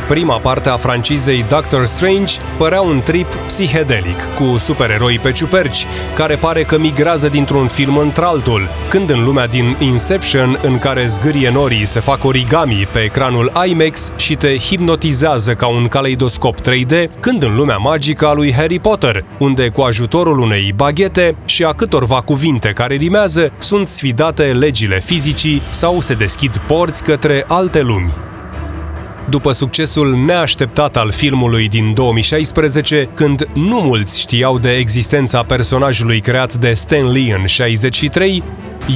Prima 0.09 0.39
parte 0.39 0.69
a 0.69 0.77
francizei 0.77 1.45
Doctor 1.47 1.85
Strange 1.85 2.33
părea 2.57 2.81
un 2.81 3.01
trip 3.01 3.35
psihedelic, 3.35 4.23
cu 4.35 4.57
supereroi 4.57 5.19
pe 5.19 5.31
ciuperci, 5.31 5.85
care 6.15 6.35
pare 6.35 6.63
că 6.63 6.77
migrează 6.77 7.27
dintr-un 7.27 7.67
film 7.67 7.97
într-altul, 7.97 8.69
când 8.89 9.09
în 9.09 9.23
lumea 9.23 9.47
din 9.47 9.75
Inception, 9.79 10.59
în 10.61 10.79
care 10.79 11.05
zgârie 11.05 11.51
norii 11.51 11.85
se 11.85 11.99
fac 11.99 12.23
origami 12.23 12.87
pe 12.93 12.99
ecranul 12.99 13.51
IMAX 13.65 14.11
și 14.15 14.35
te 14.35 14.57
hipnotizează 14.57 15.53
ca 15.53 15.67
un 15.67 15.87
caleidoscop 15.87 16.59
3D, 16.59 17.19
când 17.19 17.43
în 17.43 17.55
lumea 17.55 17.77
magică 17.77 18.27
a 18.27 18.33
lui 18.33 18.53
Harry 18.53 18.79
Potter, 18.79 19.25
unde 19.39 19.69
cu 19.69 19.81
ajutorul 19.81 20.39
unei 20.39 20.73
baghete 20.75 21.35
și 21.45 21.63
a 21.63 21.73
câtorva 21.73 22.21
cuvinte 22.21 22.69
care 22.69 22.95
rimează, 22.95 23.51
sunt 23.57 23.87
sfidate 23.87 24.43
legile 24.43 24.99
fizicii 24.99 25.61
sau 25.69 25.99
se 25.99 26.13
deschid 26.13 26.57
porți 26.57 27.03
către 27.03 27.43
alte 27.47 27.81
lumi. 27.81 28.28
După 29.29 29.51
succesul 29.51 30.15
neașteptat 30.25 30.97
al 30.97 31.11
filmului 31.11 31.67
din 31.67 31.93
2016, 31.93 33.07
când 33.13 33.47
nu 33.53 33.75
mulți 33.75 34.19
știau 34.19 34.59
de 34.59 34.71
existența 34.75 35.43
personajului 35.43 36.19
creat 36.19 36.53
de 36.53 36.73
Stan 36.73 37.11
Lee 37.11 37.35
în 37.39 37.45
63, 37.45 38.43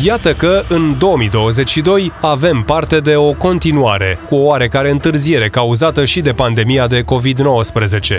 Iată 0.03 0.33
că, 0.33 0.63
în 0.69 0.95
2022, 0.99 2.11
avem 2.21 2.63
parte 2.65 2.99
de 2.99 3.15
o 3.15 3.33
continuare, 3.33 4.19
cu 4.27 4.35
o 4.35 4.45
oarecare 4.45 4.89
întârziere 4.89 5.49
cauzată 5.49 6.05
și 6.05 6.21
de 6.21 6.31
pandemia 6.31 6.87
de 6.87 7.03
COVID-19 7.03 8.17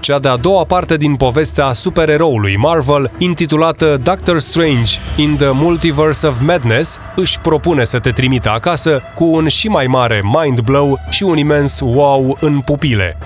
cea 0.00 0.18
de-a 0.18 0.36
doua 0.36 0.64
parte 0.64 0.96
din 0.96 1.16
povestea 1.16 1.72
supereroului 1.72 2.56
Marvel, 2.56 3.10
intitulată 3.18 4.00
Doctor 4.02 4.38
Strange 4.38 4.92
in 5.16 5.36
the 5.36 5.50
Multiverse 5.50 6.26
of 6.26 6.40
Madness, 6.40 6.98
își 7.16 7.40
propune 7.40 7.84
să 7.84 7.98
te 7.98 8.10
trimită 8.10 8.50
acasă 8.50 9.02
cu 9.14 9.24
un 9.24 9.48
și 9.48 9.68
mai 9.68 9.86
mare 9.86 10.22
mind 10.40 10.60
blow 10.60 10.98
și 11.10 11.22
un 11.22 11.36
imens 11.36 11.80
wow 11.80 12.36
în 12.40 12.60
pupile. 12.60 13.18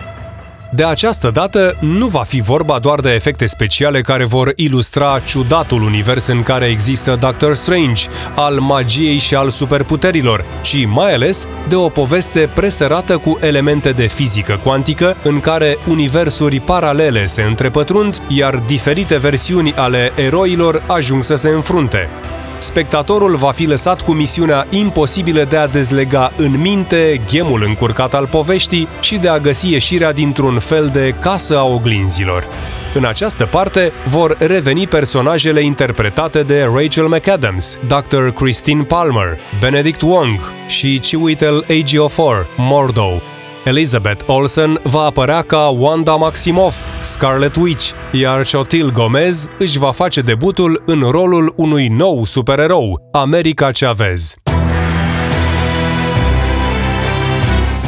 De 0.74 0.84
această 0.84 1.30
dată 1.30 1.76
nu 1.80 2.06
va 2.06 2.22
fi 2.22 2.40
vorba 2.40 2.78
doar 2.78 3.00
de 3.00 3.10
efecte 3.10 3.46
speciale 3.46 4.00
care 4.00 4.24
vor 4.24 4.52
ilustra 4.56 5.20
ciudatul 5.24 5.82
univers 5.82 6.26
în 6.26 6.42
care 6.42 6.66
există 6.66 7.16
Doctor 7.20 7.54
Strange, 7.54 8.06
al 8.34 8.58
magiei 8.58 9.18
și 9.18 9.34
al 9.34 9.50
superputerilor, 9.50 10.44
ci 10.62 10.86
mai 10.86 11.14
ales 11.14 11.48
de 11.68 11.74
o 11.74 11.88
poveste 11.88 12.50
presărată 12.54 13.18
cu 13.18 13.38
elemente 13.40 13.90
de 13.90 14.06
fizică 14.06 14.60
cuantică 14.62 15.16
în 15.22 15.40
care 15.40 15.78
universuri 15.88 16.60
paralele 16.60 17.26
se 17.26 17.42
întrepătrund, 17.42 18.22
iar 18.28 18.56
diferite 18.56 19.16
versiuni 19.16 19.74
ale 19.74 20.12
eroilor 20.16 20.82
ajung 20.86 21.22
să 21.22 21.34
se 21.34 21.48
înfrunte 21.48 22.08
spectatorul 22.58 23.36
va 23.36 23.50
fi 23.50 23.66
lăsat 23.66 24.02
cu 24.02 24.12
misiunea 24.12 24.66
imposibilă 24.70 25.44
de 25.44 25.56
a 25.56 25.66
dezlega 25.66 26.32
în 26.36 26.60
minte 26.60 27.20
ghemul 27.30 27.62
încurcat 27.66 28.14
al 28.14 28.26
poveștii 28.26 28.88
și 29.00 29.16
de 29.16 29.28
a 29.28 29.38
găsi 29.38 29.72
ieșirea 29.72 30.12
dintr-un 30.12 30.58
fel 30.58 30.90
de 30.92 31.14
casă 31.20 31.58
a 31.58 31.64
oglinzilor. 31.64 32.48
În 32.94 33.04
această 33.04 33.46
parte 33.46 33.92
vor 34.04 34.36
reveni 34.38 34.86
personajele 34.86 35.62
interpretate 35.62 36.42
de 36.42 36.68
Rachel 36.74 37.06
McAdams, 37.06 37.78
Dr. 37.86 38.28
Christine 38.28 38.82
Palmer, 38.82 39.38
Benedict 39.60 40.02
Wong 40.02 40.52
și 40.66 40.98
Chiwetel 40.98 41.64
Ejiofor, 41.66 42.46
Mordo, 42.56 43.22
Elizabeth 43.64 44.24
Olsen 44.26 44.80
va 44.82 45.00
apărea 45.00 45.42
ca 45.42 45.68
Wanda 45.78 46.14
Maximoff, 46.14 46.76
Scarlet 47.00 47.56
Witch, 47.56 47.90
iar 48.12 48.46
Chotil 48.52 48.92
Gomez 48.92 49.48
își 49.58 49.78
va 49.78 49.90
face 49.90 50.20
debutul 50.20 50.82
în 50.86 51.00
rolul 51.00 51.52
unui 51.56 51.88
nou 51.88 52.24
supererou, 52.24 53.08
America 53.12 53.70
Chavez. 53.70 54.34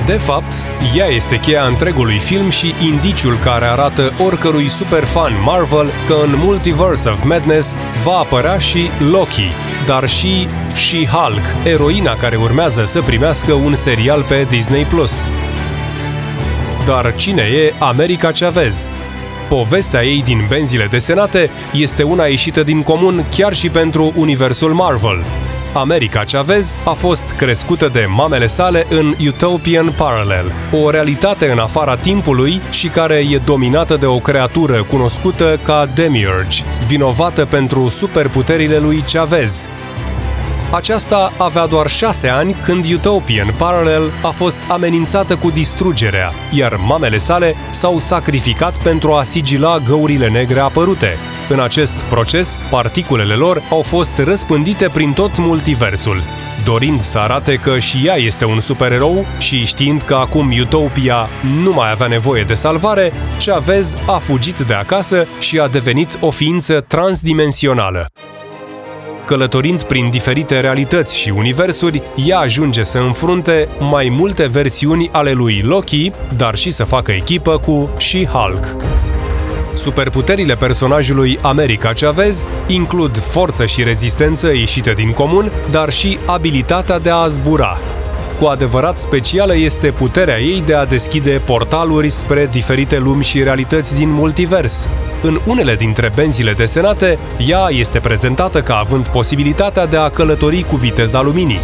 De 0.06 0.12
fapt, 0.12 0.54
ea 0.96 1.06
este 1.06 1.40
cheia 1.40 1.62
întregului 1.62 2.18
film 2.18 2.48
și 2.48 2.74
indiciul 2.84 3.36
care 3.36 3.64
arată 3.64 4.12
oricărui 4.24 4.68
superfan 4.68 5.32
Marvel 5.44 5.90
că 6.06 6.16
în 6.24 6.34
Multiverse 6.36 7.08
of 7.08 7.24
Madness 7.24 7.74
va 8.04 8.16
apărea 8.18 8.58
și 8.58 8.80
Loki, 9.10 9.50
dar 9.86 10.08
și 10.08 10.46
She-Hulk, 10.74 11.66
eroina 11.66 12.14
care 12.14 12.36
urmează 12.36 12.84
să 12.84 13.02
primească 13.02 13.52
un 13.52 13.74
serial 13.74 14.22
pe 14.22 14.46
Disney+. 14.50 14.86
Dar 16.86 17.14
cine 17.16 17.42
e 17.42 17.74
America 17.78 18.30
Chavez? 18.30 18.88
Povestea 19.48 20.04
ei 20.04 20.22
din 20.22 20.44
benzile 20.48 20.86
desenate 20.86 21.50
este 21.72 22.02
una 22.02 22.24
ieșită 22.24 22.62
din 22.62 22.82
comun 22.82 23.26
chiar 23.30 23.52
și 23.52 23.68
pentru 23.68 24.12
universul 24.16 24.72
Marvel. 24.72 25.24
America 25.74 26.24
Chavez 26.24 26.74
a 26.84 26.90
fost 26.90 27.30
crescută 27.36 27.88
de 27.88 28.06
mamele 28.16 28.46
sale 28.46 28.86
în 28.88 29.14
Utopian 29.26 29.94
Parallel, 29.96 30.52
o 30.72 30.90
realitate 30.90 31.50
în 31.50 31.58
afara 31.58 31.96
timpului 31.96 32.60
și 32.70 32.88
care 32.88 33.14
e 33.14 33.40
dominată 33.44 33.96
de 33.96 34.06
o 34.06 34.18
creatură 34.18 34.82
cunoscută 34.82 35.60
ca 35.62 35.88
Demiurge, 35.94 36.62
vinovată 36.86 37.44
pentru 37.44 37.88
superputerile 37.88 38.78
lui 38.78 39.04
Chavez, 39.12 39.68
aceasta 40.70 41.32
avea 41.38 41.66
doar 41.66 41.86
șase 41.86 42.28
ani 42.28 42.56
când 42.64 42.92
Utopian 42.92 43.54
Parallel 43.58 44.12
a 44.22 44.28
fost 44.28 44.58
amenințată 44.68 45.36
cu 45.36 45.50
distrugerea, 45.50 46.32
iar 46.52 46.76
mamele 46.86 47.18
sale 47.18 47.54
s-au 47.70 47.98
sacrificat 47.98 48.82
pentru 48.82 49.12
a 49.12 49.22
sigila 49.22 49.78
găurile 49.78 50.28
negre 50.28 50.60
apărute. 50.60 51.16
În 51.48 51.60
acest 51.60 52.02
proces, 52.02 52.58
particulele 52.70 53.34
lor 53.34 53.62
au 53.70 53.82
fost 53.82 54.18
răspândite 54.18 54.88
prin 54.92 55.12
tot 55.12 55.38
multiversul, 55.38 56.22
dorind 56.64 57.00
să 57.00 57.18
arate 57.18 57.54
că 57.54 57.78
și 57.78 58.06
ea 58.06 58.14
este 58.14 58.44
un 58.44 58.60
supererou 58.60 59.26
și 59.38 59.64
știind 59.64 60.02
că 60.02 60.14
acum 60.14 60.52
Utopia 60.60 61.28
nu 61.62 61.72
mai 61.72 61.90
avea 61.90 62.06
nevoie 62.06 62.42
de 62.42 62.54
salvare, 62.54 63.12
Chavez 63.44 63.94
a 64.06 64.18
fugit 64.18 64.58
de 64.58 64.74
acasă 64.74 65.26
și 65.40 65.58
a 65.58 65.68
devenit 65.68 66.18
o 66.20 66.30
ființă 66.30 66.80
transdimensională. 66.80 68.06
Călătorind 69.26 69.82
prin 69.82 70.10
diferite 70.10 70.60
realități 70.60 71.16
și 71.16 71.30
universuri, 71.30 72.02
ea 72.26 72.38
ajunge 72.38 72.82
să 72.82 72.98
înfrunte 72.98 73.68
mai 73.78 74.08
multe 74.08 74.46
versiuni 74.46 75.08
ale 75.12 75.32
lui 75.32 75.60
Loki, 75.64 76.10
dar 76.36 76.54
și 76.54 76.70
să 76.70 76.84
facă 76.84 77.12
echipă 77.12 77.58
cu 77.58 77.90
She-Hulk. 77.98 78.76
Superputerile 79.72 80.56
personajului 80.56 81.38
America 81.42 81.92
Chavez 81.92 82.44
includ 82.66 83.18
forță 83.18 83.66
și 83.66 83.82
rezistență 83.82 84.52
ieșite 84.52 84.92
din 84.92 85.12
comun, 85.12 85.52
dar 85.70 85.90
și 85.90 86.18
abilitatea 86.26 86.98
de 86.98 87.10
a 87.10 87.26
zbura, 87.26 87.78
cu 88.38 88.44
adevărat 88.44 88.98
specială 88.98 89.56
este 89.56 89.90
puterea 89.90 90.40
ei 90.40 90.62
de 90.66 90.74
a 90.74 90.86
deschide 90.86 91.42
portaluri 91.44 92.08
spre 92.08 92.46
diferite 92.50 92.98
lumi 92.98 93.22
și 93.22 93.42
realități 93.42 93.96
din 93.96 94.10
multivers. 94.10 94.88
În 95.22 95.40
unele 95.46 95.74
dintre 95.74 96.10
benzile 96.14 96.52
desenate, 96.52 97.18
ea 97.38 97.66
este 97.70 98.00
prezentată 98.00 98.60
ca 98.60 98.76
având 98.76 99.08
posibilitatea 99.08 99.86
de 99.86 99.96
a 99.96 100.08
călători 100.08 100.62
cu 100.62 100.76
viteza 100.76 101.22
luminii. 101.22 101.60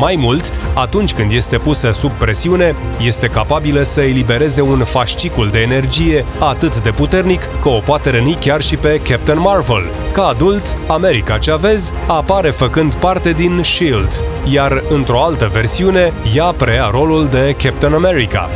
Mai 0.00 0.16
mult, 0.18 0.52
atunci 0.74 1.12
când 1.12 1.32
este 1.32 1.56
pusă 1.56 1.92
sub 1.92 2.10
presiune, 2.10 2.74
este 3.00 3.26
capabilă 3.26 3.82
să 3.82 4.00
elibereze 4.00 4.60
un 4.60 4.84
fascicul 4.84 5.48
de 5.48 5.58
energie 5.58 6.24
atât 6.38 6.80
de 6.80 6.90
puternic 6.90 7.48
că 7.62 7.68
o 7.68 7.78
poate 7.78 8.10
răni 8.10 8.36
chiar 8.40 8.60
și 8.60 8.76
pe 8.76 9.00
Captain 9.08 9.40
Marvel. 9.40 9.90
Ca 10.12 10.26
adult, 10.26 10.78
America 10.86 11.38
Chavez 11.38 11.92
apare 12.06 12.50
făcând 12.50 12.94
parte 12.94 13.32
din 13.32 13.60
S.H.I.E.L.D., 13.62 14.12
iar 14.52 14.82
într-o 14.88 15.22
altă 15.22 15.50
versiune, 15.52 16.12
ea 16.34 16.54
preia 16.56 16.88
rolul 16.90 17.26
de 17.26 17.56
Captain 17.62 17.92
America. 17.92 18.50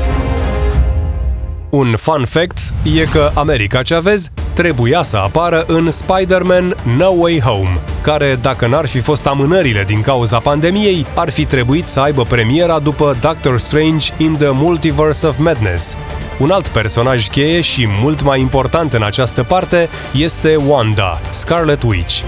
Un 1.71 1.95
fun 1.97 2.25
fact 2.25 2.59
e 2.97 3.01
că 3.01 3.31
America 3.35 3.83
Chavez 3.83 4.31
trebuia 4.55 5.03
să 5.03 5.17
apară 5.17 5.65
în 5.67 5.91
Spider-Man 5.91 6.77
No 6.97 7.09
Way 7.09 7.41
Home, 7.41 7.81
care, 8.03 8.39
dacă 8.43 8.67
n-ar 8.67 8.87
fi 8.87 9.01
fost 9.01 9.27
amânările 9.27 9.85
din 9.87 10.01
cauza 10.01 10.39
pandemiei, 10.39 11.07
ar 11.15 11.31
fi 11.31 11.45
trebuit 11.45 11.87
să 11.87 12.01
aibă 12.01 12.23
premiera 12.23 12.79
după 12.79 13.17
Doctor 13.21 13.59
Strange 13.59 14.13
in 14.17 14.37
the 14.37 14.51
Multiverse 14.51 15.27
of 15.27 15.39
Madness. 15.39 15.97
Un 16.39 16.51
alt 16.51 16.69
personaj 16.69 17.29
cheie 17.29 17.61
și 17.61 17.87
mult 18.01 18.23
mai 18.23 18.41
important 18.41 18.93
în 18.93 19.03
această 19.03 19.43
parte 19.43 19.89
este 20.17 20.57
Wanda, 20.57 21.21
Scarlet 21.31 21.83
Witch. 21.83 22.23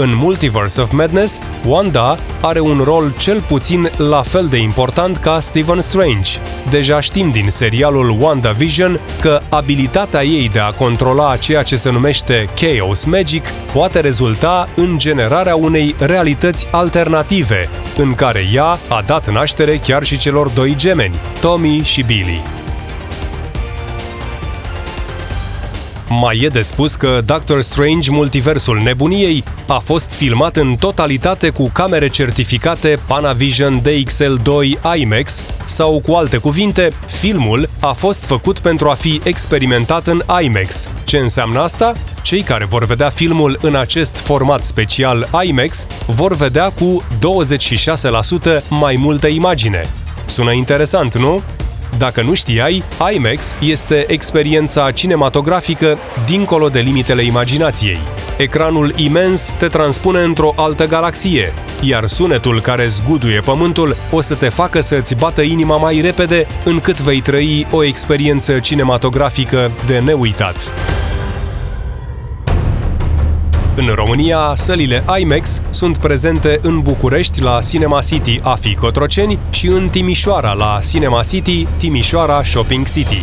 În 0.00 0.14
Multiverse 0.14 0.80
of 0.80 0.90
Madness, 0.90 1.38
Wanda 1.66 2.18
are 2.40 2.60
un 2.60 2.80
rol 2.84 3.14
cel 3.18 3.40
puțin 3.40 3.90
la 3.96 4.22
fel 4.22 4.46
de 4.46 4.56
important 4.56 5.16
ca 5.16 5.40
Stephen 5.40 5.80
Strange. 5.80 6.30
Deja 6.70 7.00
știm 7.00 7.30
din 7.30 7.50
serialul 7.50 8.16
WandaVision 8.20 9.00
că 9.20 9.40
abilitatea 9.48 10.24
ei 10.24 10.48
de 10.52 10.58
a 10.58 10.70
controla 10.70 11.36
ceea 11.36 11.62
ce 11.62 11.76
se 11.76 11.90
numește 11.90 12.48
Chaos 12.54 13.04
Magic 13.04 13.44
poate 13.72 14.00
rezulta 14.00 14.68
în 14.76 14.98
generarea 14.98 15.56
unei 15.56 15.94
realități 15.98 16.66
alternative, 16.70 17.68
în 17.96 18.14
care 18.14 18.44
ea 18.52 18.78
a 18.88 19.02
dat 19.06 19.30
naștere 19.30 19.76
chiar 19.76 20.04
și 20.04 20.18
celor 20.18 20.48
doi 20.48 20.74
gemeni, 20.76 21.14
Tommy 21.40 21.80
și 21.84 22.02
Billy. 22.02 22.59
Mai 26.12 26.38
e 26.38 26.48
de 26.48 26.60
spus 26.60 26.94
că 26.94 27.20
Doctor 27.24 27.60
Strange 27.60 28.10
Multiversul 28.10 28.76
Nebuniei 28.82 29.44
a 29.66 29.78
fost 29.78 30.12
filmat 30.12 30.56
în 30.56 30.76
totalitate 30.80 31.50
cu 31.50 31.70
camere 31.72 32.08
certificate 32.08 32.98
Panavision 33.06 33.82
DXL2 33.82 34.80
IMAX 34.96 35.44
sau 35.64 36.00
cu 36.06 36.12
alte 36.12 36.36
cuvinte, 36.36 36.92
filmul 37.06 37.68
a 37.80 37.92
fost 37.92 38.24
făcut 38.24 38.58
pentru 38.58 38.88
a 38.88 38.94
fi 38.94 39.20
experimentat 39.24 40.06
în 40.06 40.22
IMAX. 40.42 40.88
Ce 41.04 41.18
înseamnă 41.18 41.60
asta? 41.60 41.92
Cei 42.22 42.42
care 42.42 42.64
vor 42.64 42.84
vedea 42.84 43.08
filmul 43.08 43.58
în 43.62 43.74
acest 43.74 44.16
format 44.16 44.64
special 44.64 45.28
IMAX 45.42 45.86
vor 46.06 46.34
vedea 46.34 46.70
cu 46.70 47.04
26% 48.60 48.68
mai 48.68 48.96
multă 48.98 49.26
imagine. 49.26 49.88
Sună 50.24 50.52
interesant, 50.52 51.18
nu? 51.18 51.42
Dacă 52.00 52.22
nu 52.22 52.34
știai, 52.34 52.82
IMAX 53.14 53.54
este 53.62 54.04
experiența 54.08 54.90
cinematografică 54.90 55.98
dincolo 56.26 56.68
de 56.68 56.80
limitele 56.80 57.22
imaginației. 57.22 57.98
Ecranul 58.36 58.92
imens 58.96 59.54
te 59.58 59.66
transpune 59.66 60.20
într-o 60.20 60.52
altă 60.56 60.86
galaxie, 60.86 61.52
iar 61.80 62.06
sunetul 62.06 62.60
care 62.60 62.86
zguduie 62.86 63.40
pământul 63.40 63.96
o 64.10 64.20
să 64.20 64.34
te 64.34 64.48
facă 64.48 64.80
să-ți 64.80 65.16
bată 65.16 65.40
inima 65.40 65.76
mai 65.76 66.00
repede 66.00 66.46
încât 66.64 67.00
vei 67.00 67.20
trăi 67.20 67.66
o 67.70 67.84
experiență 67.84 68.58
cinematografică 68.58 69.70
de 69.86 69.98
neuitat. 69.98 70.72
În 73.80 73.92
România, 73.94 74.52
sălile 74.54 75.04
IMAX 75.18 75.60
sunt 75.70 75.98
prezente 75.98 76.58
în 76.62 76.80
București 76.80 77.42
la 77.42 77.58
Cinema 77.68 78.00
City 78.00 78.38
AFI 78.42 78.74
Cotroceni 78.74 79.38
și 79.50 79.66
în 79.66 79.88
Timișoara 79.88 80.52
la 80.52 80.78
Cinema 80.90 81.20
City 81.22 81.66
Timișoara 81.78 82.42
Shopping 82.42 82.86
City. 82.86 83.22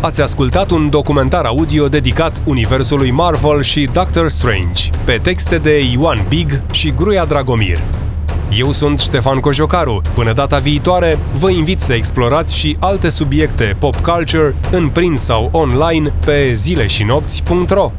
Ați 0.00 0.20
ascultat 0.20 0.70
un 0.70 0.90
documentar 0.90 1.44
audio 1.44 1.88
dedicat 1.88 2.42
universului 2.46 3.10
Marvel 3.10 3.62
și 3.62 3.88
Doctor 3.92 4.28
Strange, 4.28 4.90
pe 5.04 5.18
texte 5.22 5.58
de 5.58 5.80
Ioan 5.92 6.26
Big 6.28 6.62
și 6.72 6.90
Gruia 6.90 7.24
Dragomir. 7.24 8.03
Eu 8.50 8.72
sunt 8.72 8.98
Ștefan 8.98 9.40
Cojocaru. 9.40 10.00
Până 10.14 10.32
data 10.32 10.58
viitoare, 10.58 11.18
vă 11.32 11.50
invit 11.50 11.80
să 11.80 11.92
explorați 11.92 12.58
și 12.58 12.76
alte 12.80 13.08
subiecte 13.08 13.76
pop 13.78 14.00
culture 14.00 14.54
în 14.70 14.88
print 14.88 15.18
sau 15.18 15.48
online 15.52 16.14
pe 16.24 16.52
zileșinopți.ro. 16.52 17.92